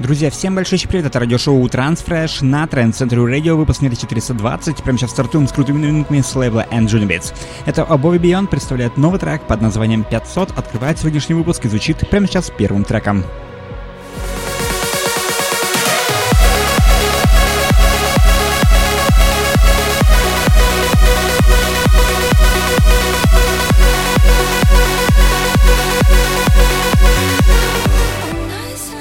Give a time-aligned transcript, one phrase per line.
[0.00, 4.82] Друзья, всем большой привет, это радиошоу Transfresh на Trend Center Radio, выпуск номер 420.
[4.82, 7.32] Прямо сейчас стартуем с крутыми новинками с лейбла And Junibits.
[7.64, 12.26] Это Above Beyond представляет новый трек под названием 500, открывает сегодняшний выпуск и звучит прямо
[12.26, 13.22] сейчас первым треком.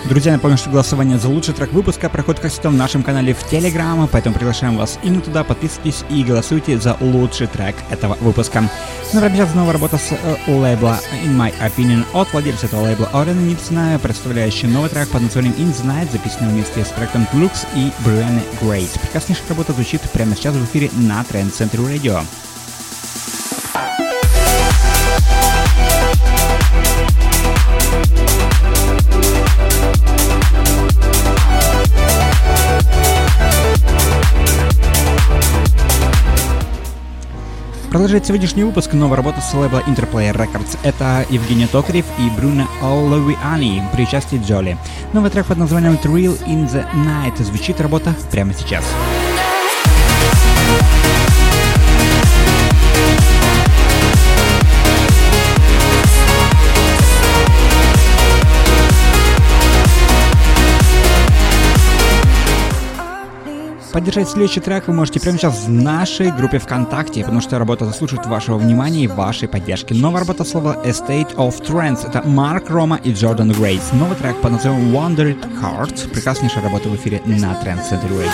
[0.05, 3.41] Друзья, напомню, что голосование за лучший трек выпуска проходит, как всегда, в нашем канале в
[3.49, 8.69] Телеграм, поэтому приглашаем вас именно туда, подписывайтесь и голосуйте за лучший трек этого выпуска.
[9.13, 13.39] Например, сейчас новая работа с э, лейбла In My Opinion от владельца этого лейбла Орена
[13.39, 17.89] Нитсна, представляющий новый трек под названием In the Night, записанный вместе с проектом Lux и
[18.05, 18.89] Brianna Грейс.
[19.01, 22.25] Прекраснейшая работа звучит прямо сейчас в эфире на Trend Center Radio.
[37.93, 40.79] Продолжает сегодняшний выпуск новая работа с лейбла Interplay Records.
[40.81, 44.79] Это Евгений Токарев и Бруно Олловиани при участии Джоли.
[45.13, 47.39] Новый трек под названием Thrill in the Night.
[47.43, 48.83] Звучит работа прямо сейчас.
[63.93, 68.25] Поддержать следующий трек вы можете прямо сейчас в нашей группе ВКонтакте, потому что работа заслуживает
[68.25, 69.93] вашего внимания и вашей поддержки.
[69.93, 71.99] Новая работа слова Estate of Trends.
[72.09, 73.91] Это Марк Рома и Джордан Грейс.
[73.93, 76.09] Новый трек под названием Wandered Heart.
[76.09, 78.31] Прекраснейшая работа в эфире на Trend Center Radio.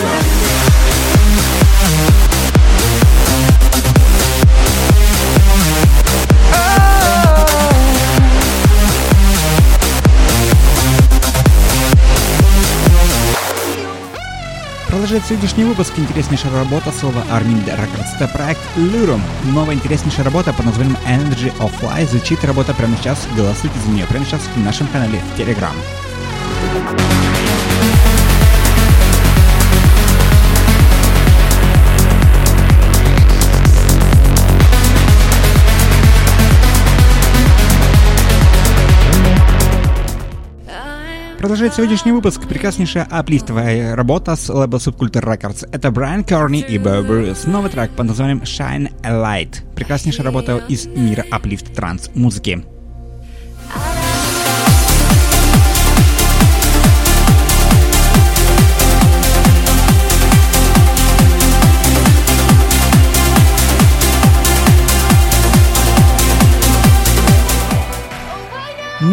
[15.10, 18.16] Продолжает сегодняшний выпуск интереснейшая работа слова Armin Records.
[18.16, 19.20] Это проект Lurum.
[19.46, 22.12] Новая интереснейшая работа под названием Energy of Life.
[22.12, 23.28] Звучит работа прямо сейчас.
[23.36, 25.74] Голосуйте за нее прямо сейчас в нашем канале в Telegram.
[41.40, 45.70] Продолжает сегодняшний выпуск прекраснейшая аплифтовая работа с лейбла Subculture Records.
[45.72, 47.46] Это Брайан Корни и Бо Брюс.
[47.46, 49.64] Новый трек под названием Shine a Light.
[49.74, 52.66] Прекраснейшая работа из мира аплифт транс музыки.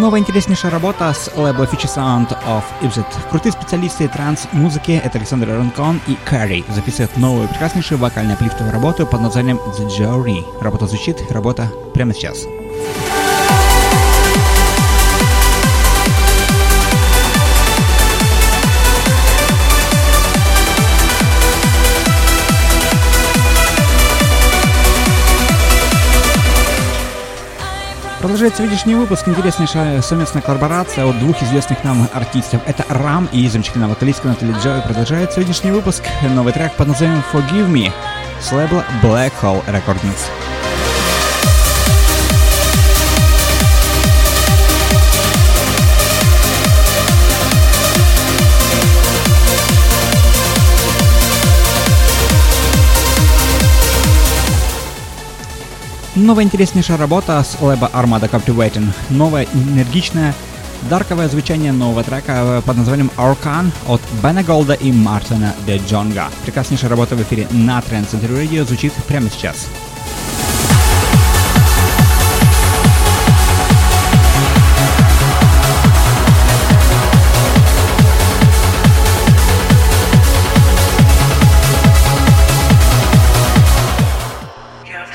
[0.06, 3.06] Новая интереснейшая работа с лейбла Future Sound of Ipsit.
[3.28, 9.20] Крутые специалисты транс-музыки— это Александр Ранкон и Кэрри записывают новую прекраснейшую вокальную плифтовую работу под
[9.20, 10.44] названием The Journey.
[10.62, 12.44] Работа звучит, работа прямо сейчас.
[28.26, 32.60] Продолжает сегодняшний выпуск интереснейшая совместная коллаборация от двух известных нам артистов.
[32.66, 34.82] Это Рам и замечательная вокалистка Натали Джой.
[34.82, 37.92] Продолжает сегодняшний выпуск новый трек под названием Forgive Me
[38.40, 40.28] с лейбла Black Hole Recordings.
[56.16, 58.88] Новая интереснейшая работа с лэба Armada Captivating.
[59.10, 60.34] Новая энергичная
[60.88, 66.30] дарковое звучание нового трека под названием Arcan от Бена Голда и Мартина Де Джонга.
[66.42, 69.68] Прекраснейшая работа в эфире на Center Radio звучит прямо сейчас.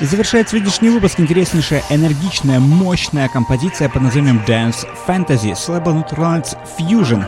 [0.02, 6.56] И завершает сегодняшний выпуск интереснейшая, энергичная, мощная композиция под названием Dance Fantasy с лейбла Naturalites
[6.76, 7.24] Fusion.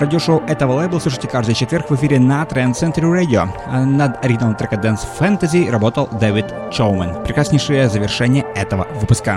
[0.00, 3.46] Радиошоу этого лейбла слушайте каждый четверг в эфире на Trend Century Radio.
[3.66, 7.22] А над оригиналом трека Dance Fantasy работал Дэвид Чоумен.
[7.24, 9.32] Прекраснейшее завершение этого выпуска.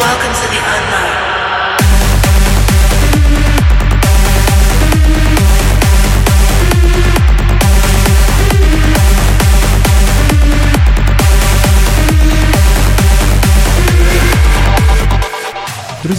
[0.00, 1.21] Welcome to the unknown.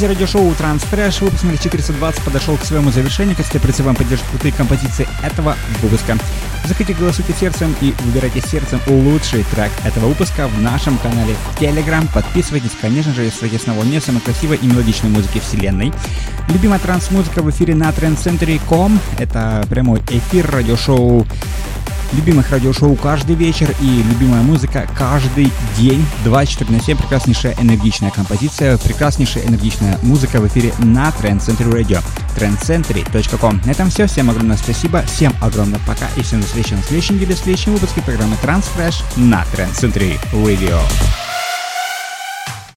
[0.03, 1.23] Связи радиошоу Transfresh.
[1.23, 3.35] Выпуск номер 420 подошел к своему завершению.
[3.37, 6.17] Кстати, призываем поддержку крутые композиции этого выпуска.
[6.65, 12.05] Заходите, голосуйте сердцем и выбирайте сердцем лучший трек этого выпуска в нашем канале Telegram.
[12.13, 15.93] Подписывайтесь, конечно же, если хотите снова не самой красивой и мелодичной музыки вселенной.
[16.49, 18.99] Любимая транс-музыка в эфире на trendcentury.com.
[19.19, 21.25] Это прямой эфир радиошоу
[22.13, 26.05] любимых радиошоу каждый вечер и любимая музыка каждый день.
[26.23, 32.03] 24 на 7 прекраснейшая энергичная композиция, прекраснейшая энергичная музыка в эфире на Trend Century Radio.
[32.35, 33.61] trendcentury.com.
[33.65, 34.07] На этом все.
[34.07, 35.01] Всем огромное спасибо.
[35.03, 36.07] Всем огромное пока.
[36.15, 40.19] И всем до встречи на следующей неделе в следующем выпуске программы Transfresh на Trend Century
[40.31, 40.79] Radio.